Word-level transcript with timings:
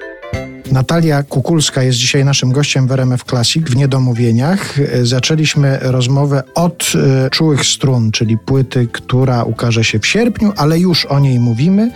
Thank 0.00 0.24
you. 0.24 0.31
Natalia 0.72 1.22
Kukulska 1.22 1.82
jest 1.82 1.98
dzisiaj 1.98 2.24
naszym 2.24 2.52
gościem 2.52 2.86
w 2.86 2.92
RMF 2.92 3.24
Classic 3.24 3.70
w 3.70 3.76
Niedomówieniach. 3.76 4.76
Zaczęliśmy 5.02 5.78
rozmowę 5.82 6.42
od 6.54 6.92
y, 7.26 7.30
Czułych 7.30 7.64
Strun, 7.64 8.12
czyli 8.12 8.38
płyty, 8.38 8.88
która 8.92 9.44
ukaże 9.44 9.84
się 9.84 9.98
w 9.98 10.06
sierpniu, 10.06 10.52
ale 10.56 10.78
już 10.78 11.06
o 11.06 11.20
niej 11.20 11.38
mówimy. 11.38 11.90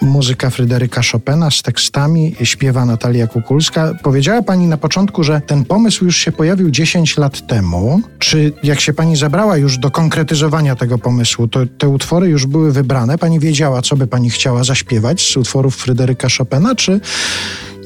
Muzyka 0.00 0.50
Fryderyka 0.50 1.00
Chopina 1.12 1.50
z 1.50 1.62
tekstami 1.62 2.36
śpiewa 2.42 2.84
Natalia 2.84 3.26
Kukulska. 3.26 3.94
Powiedziała 4.02 4.42
Pani 4.42 4.66
na 4.66 4.76
początku, 4.76 5.24
że 5.24 5.40
ten 5.40 5.64
pomysł 5.64 6.04
już 6.04 6.16
się 6.16 6.32
pojawił 6.32 6.70
10 6.70 7.16
lat 7.16 7.46
temu. 7.46 8.00
Czy 8.18 8.52
jak 8.62 8.80
się 8.80 8.92
Pani 8.92 9.16
zabrała 9.16 9.56
już 9.56 9.78
do 9.78 9.90
konkretyzowania 9.90 10.76
tego 10.76 10.98
pomysłu, 10.98 11.48
to 11.48 11.60
te 11.78 11.88
utwory 11.88 12.28
już 12.28 12.46
były 12.46 12.72
wybrane? 12.72 13.18
Pani 13.18 13.40
wiedziała, 13.40 13.82
co 13.82 13.96
by 13.96 14.06
Pani 14.06 14.30
chciała 14.30 14.64
zaśpiewać 14.64 15.32
z 15.32 15.36
utworów 15.36 15.76
Fryderyka 15.76 16.28
Chopina, 16.38 16.74
czy 16.74 17.00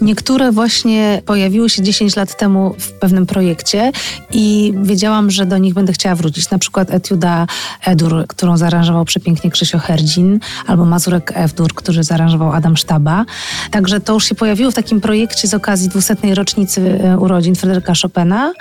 Niektóre 0.03 0.53
właśnie 0.53 1.23
pojawiły 1.27 1.71
się 1.71 1.83
10 1.83 2.17
lat 2.17 2.37
temu 2.37 2.75
w 2.79 2.93
pewnym 2.93 3.27
projekcie 3.27 3.93
i 4.31 4.75
wiedziałam, 4.83 5.31
że 5.31 5.47
do 5.47 5.59
nich 5.59 5.75
będę 5.75 5.93
chciała 5.93 6.15
wrócić. 6.15 6.51
Na 6.51 6.59
przykład 6.59 6.91
Etiuda 6.91 7.47
Edur, 7.85 8.25
którą 8.29 8.57
zaaranżował 8.57 9.05
przepięknie 9.05 9.51
Krzysio 9.51 9.79
Herdzin, 9.79 10.41
albo 10.67 10.85
Mazurek 10.85 11.33
Ewdur, 11.35 11.75
który 11.75 12.05
zaaranżował 12.05 12.53
Adam 12.53 12.77
Sztaba. 12.77 13.25
Także 13.71 14.01
to 14.01 14.13
już 14.13 14.25
się 14.25 14.35
pojawiło 14.35 14.71
w 14.71 14.75
takim 14.75 15.01
projekcie 15.01 15.49
z 15.49 15.55
okazji 15.55 15.89
200. 15.89 16.17
rocznicy 16.35 17.01
e, 17.05 17.19
urodzin 17.19 17.55
Fryderyka 17.55 17.93
Chopina. 18.03 18.53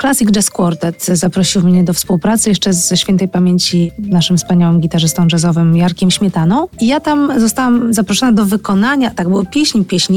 Classic 0.00 0.30
Jazz 0.30 0.50
Quartet 0.50 1.04
zaprosił 1.04 1.62
mnie 1.62 1.84
do 1.84 1.92
współpracy 1.92 2.48
jeszcze 2.48 2.72
ze 2.72 2.96
świętej 2.96 3.28
pamięci 3.28 3.92
naszym 3.98 4.36
wspaniałym 4.36 4.80
gitarzystą 4.80 5.26
jazzowym 5.32 5.76
Jarkiem 5.76 6.10
Śmietaną. 6.10 6.68
I 6.80 6.86
ja 6.86 7.00
tam 7.00 7.40
zostałam 7.40 7.94
zaproszona 7.94 8.32
do 8.32 8.44
wykonania, 8.44 9.10
tak 9.10 9.28
było 9.28 9.44
pieśń, 9.44 9.84
pieśń 9.84 10.16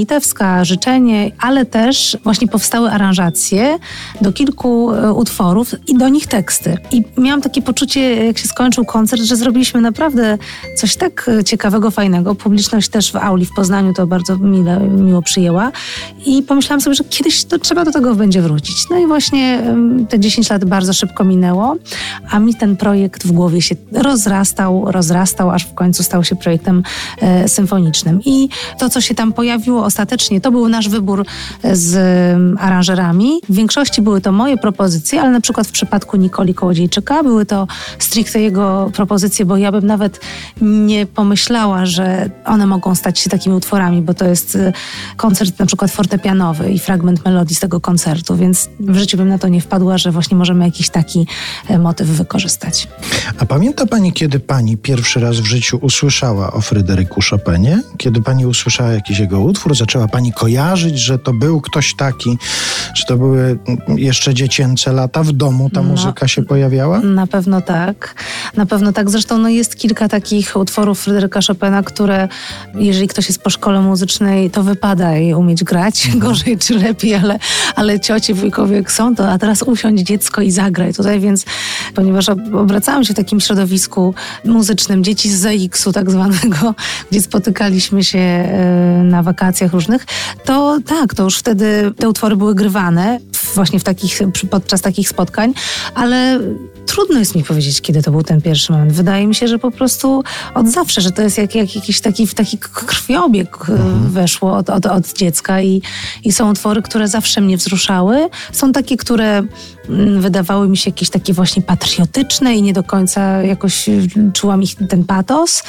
życzenie, 0.65 1.31
ale 1.39 1.65
też 1.65 2.17
właśnie 2.23 2.47
powstały 2.47 2.91
aranżacje 2.91 3.79
do 4.21 4.33
kilku 4.33 4.91
e, 4.91 5.13
utworów 5.13 5.75
i 5.87 5.97
do 5.97 6.09
nich 6.09 6.27
teksty. 6.27 6.77
I 6.91 7.03
miałam 7.17 7.41
takie 7.41 7.61
poczucie, 7.61 8.25
jak 8.25 8.37
się 8.37 8.47
skończył 8.47 8.85
koncert, 8.85 9.21
że 9.21 9.35
zrobiliśmy 9.35 9.81
naprawdę 9.81 10.37
coś 10.77 10.95
tak 10.95 11.29
e, 11.39 11.43
ciekawego, 11.43 11.91
fajnego. 11.91 12.35
Publiczność 12.35 12.89
też 12.89 13.11
w 13.11 13.15
auli 13.15 13.45
w 13.45 13.53
Poznaniu 13.53 13.93
to 13.93 14.07
bardzo 14.07 14.37
mile, 14.37 14.79
miło 14.79 15.21
przyjęła 15.21 15.71
i 16.25 16.43
pomyślałam 16.43 16.81
sobie, 16.81 16.95
że 16.95 17.03
kiedyś 17.03 17.43
to 17.43 17.59
trzeba 17.59 17.85
do 17.85 17.91
tego 17.91 18.15
będzie 18.15 18.41
wrócić. 18.41 18.89
No 18.89 18.97
i 18.97 19.07
właśnie 19.07 19.63
te 20.09 20.19
10 20.19 20.49
lat 20.49 20.65
bardzo 20.65 20.93
szybko 20.93 21.23
minęło, 21.23 21.75
a 22.31 22.39
mi 22.39 22.55
ten 22.55 22.77
projekt 22.77 23.27
w 23.27 23.31
głowie 23.31 23.61
się 23.61 23.75
rozrastał, 23.91 24.91
rozrastał, 24.91 25.51
aż 25.51 25.63
w 25.63 25.73
końcu 25.73 26.03
stał 26.03 26.23
się 26.23 26.35
projektem 26.35 26.83
e, 27.21 27.47
symfonicznym. 27.47 28.21
I 28.25 28.49
to, 28.79 28.89
co 28.89 29.01
się 29.01 29.15
tam 29.15 29.33
pojawiło 29.33 29.85
ostatecznie, 29.85 30.40
to 30.41 30.51
był 30.51 30.69
nasz 30.69 30.89
wybór 30.89 31.25
e, 31.63 31.75
z 31.75 31.95
aranżerami. 32.59 33.41
W 33.49 33.55
większości 33.55 34.01
były 34.01 34.21
to 34.21 34.31
moje 34.31 34.57
propozycje, 34.57 35.21
ale 35.21 35.31
na 35.31 35.41
przykład 35.41 35.67
w 35.67 35.71
przypadku 35.71 36.17
Nikoli 36.17 36.53
Kołodziejczyka 36.53 37.23
były 37.23 37.45
to 37.45 37.67
stricte 37.99 38.41
jego 38.41 38.91
propozycje, 38.93 39.45
bo 39.45 39.57
ja 39.57 39.71
bym 39.71 39.87
nawet 39.87 40.19
nie 40.61 41.05
pomyślała, 41.05 41.85
że 41.85 42.29
one 42.45 42.65
mogą 42.65 42.95
stać 42.95 43.19
się 43.19 43.29
takimi 43.29 43.55
utworami, 43.55 44.01
bo 44.01 44.13
to 44.13 44.25
jest 44.25 44.55
e, 44.55 44.73
koncert 45.17 45.59
na 45.59 45.65
przykład 45.65 45.91
fortepianowy 45.91 46.71
i 46.71 46.79
fragment 46.79 47.25
melodii 47.25 47.55
z 47.55 47.59
tego 47.59 47.81
koncertu, 47.81 48.35
więc 48.35 48.69
w 48.79 48.95
życiu 48.95 49.17
bym 49.17 49.29
na 49.29 49.37
to 49.37 49.47
nie 49.47 49.61
wpadła, 49.61 49.97
że 49.97 50.11
właśnie 50.11 50.37
możemy 50.37 50.65
jakiś 50.65 50.89
taki 50.89 51.27
e, 51.69 51.79
motyw 51.79 52.07
wykorzystać. 52.07 52.87
A 53.39 53.45
pamięta 53.45 53.85
Pani, 53.85 54.13
kiedy 54.13 54.39
Pani 54.39 54.77
pierwszy 54.77 55.19
raz 55.19 55.39
w 55.39 55.45
życiu 55.45 55.79
usłyszała 55.81 56.53
o 56.53 56.61
Fryderyku 56.61 57.21
Chopinie? 57.29 57.81
Kiedy 57.97 58.21
Pani 58.21 58.45
usłyszała 58.45 58.91
jakiś 58.91 59.19
jego 59.19 59.39
utwór, 59.39 59.75
zaczęła 59.75 60.07
Pani 60.07 60.30
kojarzyć, 60.31 60.99
że 60.99 61.19
to 61.19 61.33
był 61.33 61.61
ktoś 61.61 61.95
taki, 61.95 62.37
że 62.93 63.05
to 63.05 63.17
były 63.17 63.59
jeszcze 63.87 64.33
dziecięce 64.33 64.93
lata, 64.93 65.23
w 65.23 65.31
domu 65.31 65.69
ta 65.69 65.81
no, 65.81 65.89
muzyka 65.89 66.27
się 66.27 66.43
pojawiała? 66.43 66.99
Na 66.99 67.27
pewno 67.27 67.61
tak. 67.61 68.15
Na 68.57 68.65
pewno 68.65 68.91
tak. 68.91 69.09
Zresztą 69.09 69.37
no, 69.37 69.49
jest 69.49 69.75
kilka 69.75 70.07
takich 70.09 70.55
utworów 70.55 71.01
Fryderyka 71.01 71.39
Chopina, 71.47 71.83
które 71.83 72.27
jeżeli 72.75 73.07
ktoś 73.07 73.27
jest 73.27 73.43
po 73.43 73.49
szkole 73.49 73.81
muzycznej, 73.81 74.49
to 74.49 74.63
wypada 74.63 75.11
je 75.15 75.37
umieć 75.37 75.63
grać, 75.63 76.05
mhm. 76.05 76.19
gorzej 76.19 76.57
czy 76.57 76.75
lepiej, 76.79 77.15
ale, 77.15 77.39
ale 77.75 77.99
ciocie, 77.99 78.33
wujkowie 78.33 78.83
są, 78.87 79.15
to 79.15 79.31
a 79.31 79.37
teraz 79.37 79.61
usiądź 79.61 80.01
dziecko 80.01 80.41
i 80.41 80.51
zagraj 80.51 80.93
tutaj, 80.93 81.19
więc 81.19 81.45
ponieważ 81.95 82.29
obracałam 82.53 83.03
się 83.03 83.13
w 83.13 83.17
takim 83.17 83.39
środowisku 83.39 84.13
muzycznym, 84.45 85.03
dzieci 85.03 85.29
z 85.29 85.41
ZX-u 85.41 85.91
tak 85.91 86.11
zwanego, 86.11 86.73
gdzie 87.11 87.21
spotykaliśmy 87.21 88.03
się 88.03 88.19
e, 88.19 89.01
na 89.03 89.23
wakacjach 89.23 89.73
różnych, 89.73 90.05
to 90.45 90.77
tak, 90.87 91.13
to 91.13 91.23
już 91.23 91.37
wtedy 91.37 91.93
te 91.97 92.09
utwory 92.09 92.35
były 92.35 92.55
grywane 92.55 93.19
właśnie 93.55 93.79
w 93.79 93.83
takich, 93.83 94.19
podczas 94.49 94.81
takich 94.81 95.09
spotkań, 95.09 95.53
ale 95.95 96.39
trudno 96.91 97.19
jest 97.19 97.35
mi 97.35 97.43
powiedzieć, 97.43 97.81
kiedy 97.81 98.03
to 98.03 98.11
był 98.11 98.23
ten 98.23 98.41
pierwszy 98.41 98.71
moment. 98.71 98.91
Wydaje 98.91 99.27
mi 99.27 99.35
się, 99.35 99.47
że 99.47 99.59
po 99.59 99.71
prostu 99.71 100.23
od 100.55 100.67
zawsze, 100.67 101.01
że 101.01 101.11
to 101.11 101.21
jest 101.21 101.37
jak, 101.37 101.55
jak 101.55 101.75
jakiś 101.75 102.01
taki, 102.01 102.27
taki 102.27 102.57
krwiobieg 102.57 103.57
e, 103.69 103.71
mhm. 103.71 104.09
weszło 104.09 104.57
od, 104.57 104.69
od, 104.69 104.85
od 104.85 105.13
dziecka 105.13 105.61
i, 105.61 105.81
i 106.23 106.31
są 106.31 106.51
utwory, 106.51 106.81
które 106.81 107.07
zawsze 107.07 107.41
mnie 107.41 107.57
wzruszały. 107.57 108.29
Są 108.51 108.71
takie, 108.71 108.97
które 108.97 109.43
mm, 109.89 110.21
wydawały 110.21 110.69
mi 110.69 110.77
się 110.77 110.89
jakieś 110.89 111.09
takie 111.09 111.33
właśnie 111.33 111.61
patriotyczne 111.61 112.55
i 112.55 112.61
nie 112.61 112.73
do 112.73 112.83
końca 112.83 113.43
jakoś 113.43 113.89
czułam 114.33 114.63
ich 114.63 114.75
ten 114.89 115.03
patos, 115.03 115.63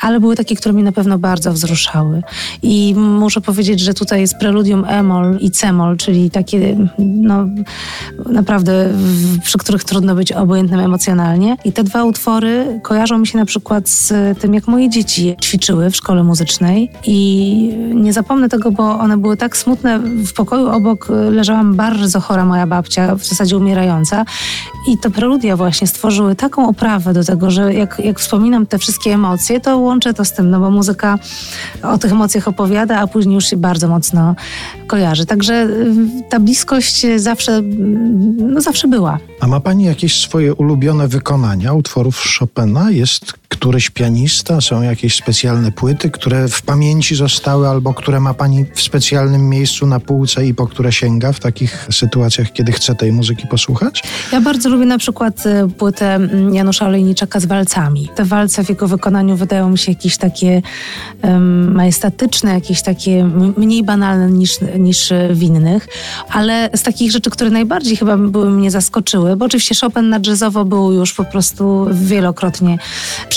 ale 0.00 0.20
były 0.20 0.36
takie, 0.36 0.56
które 0.56 0.72
mnie 0.72 0.84
na 0.84 0.92
pewno 0.92 1.18
bardzo 1.18 1.52
wzruszały. 1.52 2.22
I 2.62 2.94
muszę 2.96 3.40
powiedzieć, 3.40 3.80
że 3.80 3.94
tutaj 3.94 4.20
jest 4.20 4.36
preludium 4.36 4.84
e-moll 4.88 5.38
i 5.40 5.50
c-moll, 5.50 5.96
czyli 5.96 6.30
takie 6.30 6.76
no, 6.98 7.46
naprawdę, 8.26 8.92
przy 9.44 9.58
których 9.58 9.84
trudno 9.84 10.14
być 10.14 10.32
obojętnym 10.32 10.59
emocjonalnie. 10.60 11.56
I 11.64 11.72
te 11.72 11.84
dwa 11.84 12.04
utwory 12.04 12.80
kojarzą 12.82 13.18
mi 13.18 13.26
się 13.26 13.38
na 13.38 13.44
przykład 13.44 13.88
z 13.88 14.38
tym, 14.38 14.54
jak 14.54 14.68
moje 14.68 14.88
dzieci 14.88 15.36
ćwiczyły 15.42 15.90
w 15.90 15.96
szkole 15.96 16.24
muzycznej 16.24 16.90
i 17.06 17.72
nie 17.94 18.12
zapomnę 18.12 18.48
tego, 18.48 18.70
bo 18.70 18.98
one 18.98 19.16
były 19.16 19.36
tak 19.36 19.56
smutne. 19.56 19.98
W 19.98 20.32
pokoju 20.32 20.68
obok 20.68 21.08
leżałam 21.30 21.74
bardzo 21.74 22.20
chora 22.20 22.44
moja 22.44 22.66
babcia, 22.66 23.14
w 23.14 23.24
zasadzie 23.24 23.56
umierająca 23.56 24.24
i 24.88 24.98
te 24.98 25.10
preludia 25.10 25.56
właśnie 25.56 25.86
stworzyły 25.86 26.36
taką 26.36 26.68
oprawę 26.68 27.12
do 27.12 27.24
tego, 27.24 27.50
że 27.50 27.74
jak, 27.74 28.00
jak 28.04 28.20
wspominam 28.20 28.66
te 28.66 28.78
wszystkie 28.78 29.14
emocje, 29.14 29.60
to 29.60 29.78
łączę 29.78 30.14
to 30.14 30.24
z 30.24 30.32
tym, 30.32 30.50
no 30.50 30.60
bo 30.60 30.70
muzyka 30.70 31.18
o 31.82 31.98
tych 31.98 32.12
emocjach 32.12 32.48
opowiada, 32.48 32.98
a 32.98 33.06
później 33.06 33.34
już 33.34 33.44
się 33.44 33.56
bardzo 33.56 33.88
mocno 33.88 34.34
kojarzy. 34.86 35.26
Także 35.26 35.54
y, 35.54 35.94
ta 36.30 36.40
bliskość 36.40 37.06
zawsze, 37.16 37.62
no 38.36 38.60
zawsze 38.60 38.88
była. 38.88 39.18
A 39.40 39.46
ma 39.46 39.60
Pani 39.60 39.84
jakieś 39.84 40.20
swoje 40.20 40.49
ulubione 40.54 41.08
wykonania 41.08 41.72
utworów 41.72 42.24
Chopina? 42.38 42.90
Jest 42.90 43.39
któryś 43.50 43.90
pianista? 43.90 44.60
Są 44.60 44.82
jakieś 44.82 45.14
specjalne 45.16 45.72
płyty, 45.72 46.10
które 46.10 46.48
w 46.48 46.62
pamięci 46.62 47.14
zostały 47.14 47.68
albo 47.68 47.94
które 47.94 48.20
ma 48.20 48.34
Pani 48.34 48.64
w 48.74 48.82
specjalnym 48.82 49.48
miejscu 49.48 49.86
na 49.86 50.00
półce 50.00 50.46
i 50.46 50.54
po 50.54 50.66
które 50.66 50.92
sięga 50.92 51.32
w 51.32 51.40
takich 51.40 51.88
sytuacjach, 51.90 52.52
kiedy 52.52 52.72
chce 52.72 52.94
tej 52.94 53.12
muzyki 53.12 53.46
posłuchać? 53.46 54.02
Ja 54.32 54.40
bardzo 54.40 54.68
lubię 54.68 54.86
na 54.86 54.98
przykład 54.98 55.46
e, 55.46 55.68
płytę 55.68 56.14
mm, 56.14 56.54
Janusza 56.54 56.86
Olejniczaka 56.86 57.40
z 57.40 57.46
walcami. 57.46 58.08
Te 58.14 58.24
walce 58.24 58.64
w 58.64 58.68
jego 58.68 58.88
wykonaniu 58.88 59.36
wydają 59.36 59.70
mi 59.70 59.78
się 59.78 59.92
jakieś 59.92 60.16
takie 60.16 60.62
um, 61.22 61.74
majestatyczne, 61.74 62.54
jakieś 62.54 62.82
takie 62.82 63.24
mniej 63.56 63.82
banalne 63.82 64.30
niż, 64.30 64.58
niż 64.78 65.12
w 65.30 65.42
innych, 65.42 65.88
ale 66.30 66.70
z 66.74 66.82
takich 66.82 67.12
rzeczy, 67.12 67.30
które 67.30 67.50
najbardziej 67.50 67.96
chyba 67.96 68.16
były 68.16 68.50
mnie 68.50 68.70
zaskoczyły, 68.70 69.36
bo 69.36 69.44
oczywiście 69.44 69.74
Chopin 69.80 70.08
na 70.08 70.20
jazzowo 70.26 70.64
był 70.64 70.92
już 70.92 71.14
po 71.14 71.24
prostu 71.24 71.86
wielokrotnie 71.92 72.78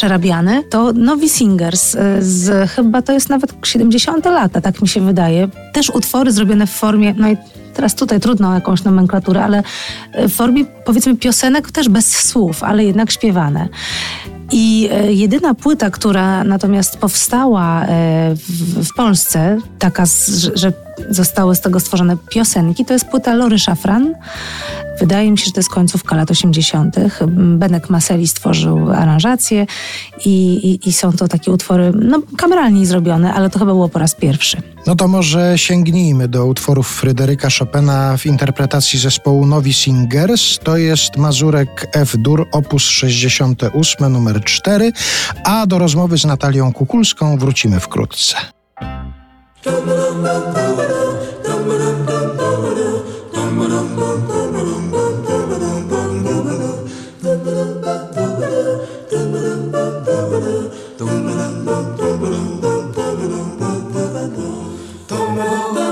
przerabiany, 0.03 0.63
to 0.63 0.93
Novi 0.93 1.29
Singers 1.29 1.95
e, 1.95 2.21
z 2.21 2.69
chyba 2.71 3.01
to 3.01 3.13
jest 3.13 3.29
nawet 3.29 3.53
70 3.65 4.25
lata, 4.25 4.61
tak 4.61 4.81
mi 4.81 4.87
się 4.87 5.01
wydaje. 5.01 5.47
Też 5.73 5.89
utwory 5.89 6.31
zrobione 6.31 6.67
w 6.67 6.71
formie, 6.71 7.13
no 7.17 7.29
i 7.29 7.37
teraz 7.73 7.95
tutaj 7.95 8.19
trudno 8.19 8.49
o 8.49 8.53
jakąś 8.53 8.83
nomenklaturę, 8.83 9.43
ale 9.43 9.63
w 10.13 10.31
formie 10.31 10.65
powiedzmy 10.85 11.17
piosenek 11.17 11.71
też 11.71 11.89
bez 11.89 12.27
słów, 12.29 12.63
ale 12.63 12.85
jednak 12.85 13.11
śpiewane. 13.11 13.67
I 14.51 14.89
e, 14.91 15.13
jedyna 15.13 15.53
płyta, 15.53 15.89
która 15.89 16.43
natomiast 16.43 16.97
powstała 16.97 17.85
w, 18.35 18.85
w 18.85 18.93
Polsce, 18.95 19.57
taka, 19.79 20.03
że 20.53 20.73
zostały 21.09 21.55
z 21.55 21.61
tego 21.61 21.79
stworzone 21.79 22.17
piosenki, 22.29 22.85
to 22.85 22.93
jest 22.93 23.05
płyta 23.05 23.33
Lory 23.33 23.59
Szafran. 23.59 24.15
Wydaje 24.99 25.31
mi 25.31 25.37
się, 25.37 25.45
że 25.45 25.51
to 25.51 25.59
jest 25.59 25.69
końcówka 25.69 26.15
lat 26.15 26.31
80. 26.31 26.95
Benek 27.57 27.89
Maseli 27.89 28.27
stworzył 28.27 28.91
aranżację 28.91 29.65
i, 30.25 30.53
i, 30.53 30.89
i, 30.89 30.93
są 30.93 31.11
to 31.11 31.27
takie 31.27 31.51
utwory 31.51 31.91
no, 31.95 32.21
kameralnie 32.37 32.85
zrobione, 32.85 33.33
ale 33.33 33.49
to 33.49 33.59
chyba 33.59 33.71
było 33.71 33.89
po 33.89 33.99
raz 33.99 34.15
pierwszy. 34.15 34.61
No 34.87 34.95
to 34.95 35.07
może 35.07 35.57
sięgnijmy 35.57 36.27
do 36.27 36.45
utworów 36.45 36.87
Fryderyka 36.87 37.47
Chopina 37.59 38.17
w 38.17 38.25
interpretacji 38.25 38.99
zespołu 38.99 39.45
Novi 39.45 39.73
Singers. 39.73 40.59
To 40.59 40.77
jest 40.77 41.17
Mazurek 41.17 41.87
F-dur 41.93 42.47
op. 42.51 42.73
68 42.79 44.11
numer 44.11 44.43
4, 44.43 44.91
a 45.43 45.65
do 45.67 45.79
rozmowy 45.79 46.17
z 46.17 46.25
Natalią 46.25 46.73
Kukulską 46.73 47.37
wrócimy 47.37 47.79
wkrótce. 47.79 48.35
Don't 65.07 65.82